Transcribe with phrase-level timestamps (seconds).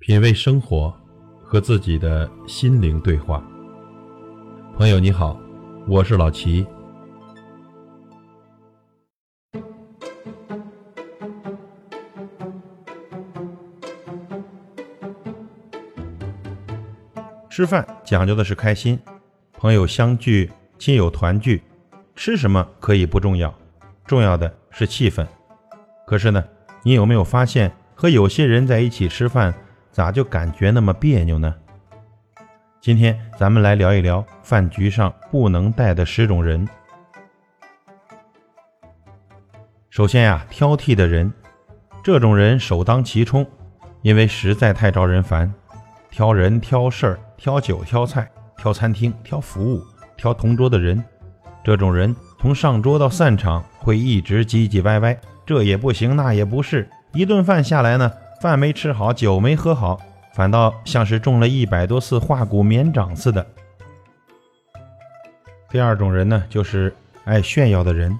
[0.00, 0.90] 品味生活，
[1.44, 3.44] 和自己的心灵对话。
[4.74, 5.38] 朋友你好，
[5.86, 6.66] 我是老齐。
[17.50, 18.98] 吃饭讲究的是开心，
[19.52, 21.62] 朋友相聚，亲友团聚，
[22.16, 23.54] 吃什么可以不重要，
[24.06, 25.26] 重要的是气氛。
[26.06, 26.42] 可是呢，
[26.84, 29.54] 你有没有发现，和有些人在一起吃饭？
[29.92, 31.54] 咋就感觉那么别扭呢？
[32.80, 36.66] 今天咱们来聊一聊饭局上不能带的十种人。
[39.90, 41.32] 首先呀，挑剔的人，
[42.02, 43.44] 这种人首当其冲，
[44.02, 45.52] 因为实在太招人烦。
[46.08, 49.82] 挑人、挑事儿、挑酒、挑菜、挑餐厅、挑服务、
[50.16, 51.04] 挑同桌的人，
[51.62, 58.10] 这种人从上桌到散场会一直唧唧歪歪，这也不行，那也不是，一顿饭下来呢。
[58.40, 60.00] 饭没吃好，酒没喝好，
[60.32, 63.46] 反倒像是中了一百多次化骨绵掌似的。
[65.68, 68.18] 第二种人呢，就是爱炫耀的人，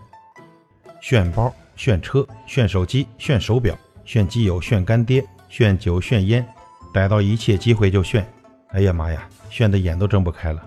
[1.00, 6.46] 炫包、炫车、炫手机、炫手表、炫基友、炫干爹、炫酒、炫烟，
[6.92, 8.30] 逮到一切机会就炫。
[8.72, 10.62] 哎呀妈呀，炫得眼都睁不开了。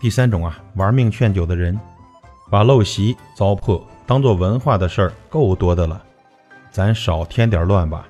[0.00, 1.78] 第三种啊，玩命劝酒的人，
[2.50, 6.02] 把陋习、糟粕当做文化的事儿够多的了，
[6.70, 8.08] 咱少添点乱吧。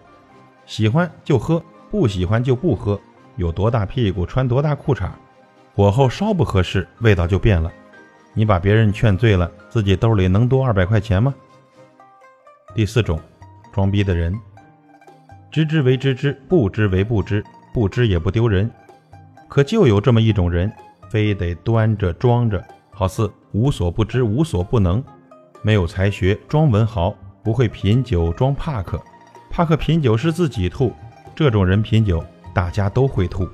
[0.67, 2.99] 喜欢就喝，不喜欢就不喝。
[3.37, 5.11] 有多大屁股穿多大裤衩，
[5.75, 7.73] 火候稍不合适，味道就变了。
[8.33, 11.35] 你把别人劝醉了，自己兜里能多二百块钱吗？
[12.75, 13.21] 第四种，
[13.73, 14.35] 装逼的人，
[15.51, 18.71] 知之为知之，不知为不知，不知也不丢人。
[19.49, 20.73] 可就有这么一种人，
[21.09, 25.03] 非得端着装着，好似无所不知、无所不能，
[25.63, 29.01] 没有才学装文豪，不会品酒装帕克。
[29.55, 30.93] 帕克品酒是自己吐，
[31.33, 33.49] 这种人品酒，大家都会吐。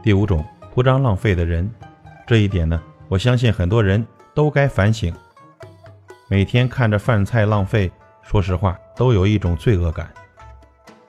[0.00, 1.68] 第五种，铺张浪费的人，
[2.24, 5.12] 这一点呢，我相信很多人都该反省。
[6.28, 7.90] 每天看着饭菜浪费，
[8.22, 10.08] 说实话，都有一种罪恶感。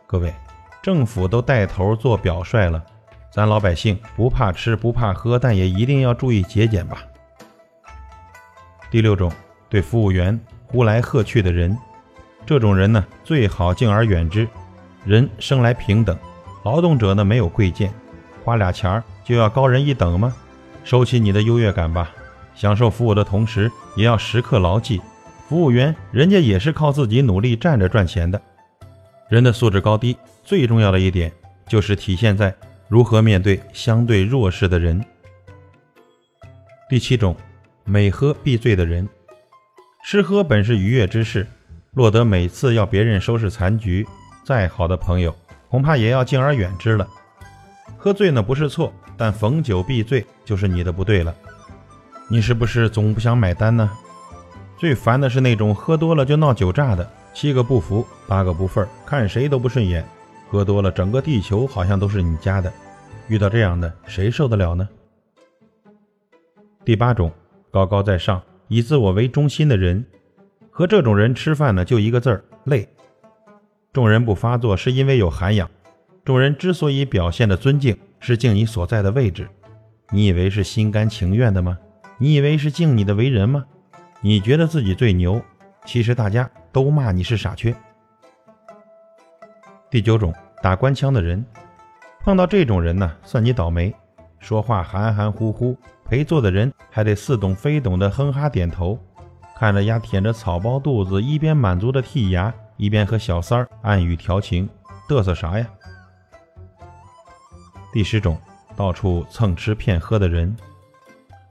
[0.07, 0.33] 各位，
[0.81, 2.83] 政府都带头做表率了，
[3.31, 7.03] 咱老百姓不怕吃不怕喝，但也一定要注意节俭吧。
[8.89, 9.31] 第六种，
[9.69, 11.77] 对服务员呼来喝去的人。
[12.45, 14.47] 这种人呢，最好敬而远之。
[15.05, 16.17] 人生来平等，
[16.63, 17.91] 劳动者呢没有贵贱，
[18.43, 20.33] 花俩钱儿就要高人一等吗？
[20.83, 22.11] 收起你的优越感吧。
[22.53, 25.01] 享受服务的同时，也要时刻牢记，
[25.47, 28.39] 服务员人家也是靠自己努力站着赚钱的。
[29.29, 31.31] 人的素质高低，最重要的一点
[31.67, 32.53] 就是体现在
[32.89, 35.03] 如何面对相对弱势的人。
[36.89, 37.35] 第七种，
[37.85, 39.07] 每喝必醉的人，
[40.03, 41.47] 吃喝本是愉悦之事。
[41.93, 44.07] 落得每次要别人收拾残局，
[44.45, 45.35] 再好的朋友
[45.69, 47.05] 恐怕也要敬而远之了。
[47.97, 51.35] 喝醉呢不是错，但逢酒必醉就是你的不对了。
[52.29, 53.91] 你是不是总不想买单呢？
[54.77, 60.05] 最烦的是那种喝多了就闹酒炸的，七个不服八个不忿，看谁都不顺眼。
[60.49, 62.71] 喝多了整个地球好像都是你家的，
[63.27, 64.87] 遇到这样的谁受得了呢？
[66.85, 67.29] 第八种，
[67.69, 70.05] 高高在上，以自我为中心的人。
[70.81, 72.89] 和这种人吃饭呢，就一个字儿累。
[73.93, 75.69] 众人不发作是因为有涵养，
[76.25, 79.47] 众人之所以表现的尊敬，是敬你所在的位置。
[80.09, 81.77] 你以为是心甘情愿的吗？
[82.17, 83.63] 你以为是敬你的为人吗？
[84.21, 85.39] 你觉得自己最牛，
[85.85, 87.75] 其实大家都骂你是傻缺。
[89.91, 90.33] 第九种
[90.63, 91.45] 打官腔的人，
[92.21, 93.93] 碰到这种人呢，算你倒霉。
[94.39, 98.99] 说话含含糊糊，陪坐的人还得似懂非懂的哼哈点头。
[99.61, 104.67] 看着丫舔着草包肚子，一边满足的剔牙，一边和小三儿暗语调情，
[105.07, 105.67] 嘚瑟啥呀？
[107.93, 108.35] 第十种，
[108.75, 110.57] 到处蹭吃骗喝的人，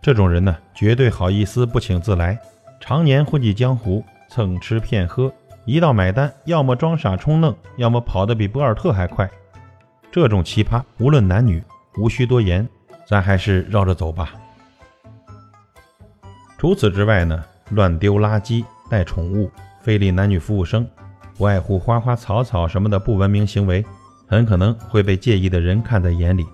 [0.02, 2.36] 这种人呢，绝对好意思不请自来，
[2.80, 5.32] 常年混迹江湖，蹭吃骗喝，
[5.64, 9.30] 一到买单，要么装傻充愣，要么跑得比博尔特还快。
[10.10, 11.62] 这种奇葩，无论男女，
[11.96, 12.68] 无需多言，
[13.06, 14.32] 咱还是绕着走吧。
[16.58, 17.44] 除此之外呢？
[17.70, 19.50] 乱丢垃圾、带宠物、
[19.80, 20.88] 非礼男女服务生、
[21.36, 23.84] 不爱护花花草草什么的不文明行为，
[24.26, 26.46] 很可能会被介意的人看在眼里。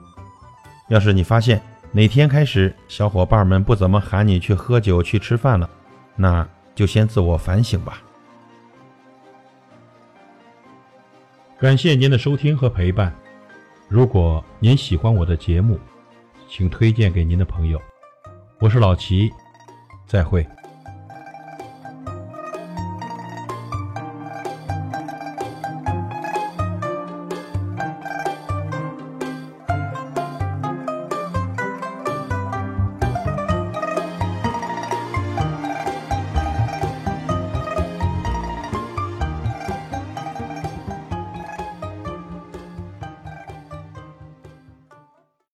[0.88, 1.60] 要是你发现
[1.92, 5.68] 哪天开始小伙伴们不怎么喊你去喝酒、去吃饭了，
[6.14, 8.02] 那就先自我反省吧。
[11.58, 13.12] 感谢您的收听和陪伴。
[13.88, 15.80] 如果您喜欢我的节目，
[16.48, 17.80] 请推荐给您的朋友。
[18.60, 19.30] 我是老齐，
[20.06, 20.46] 再会。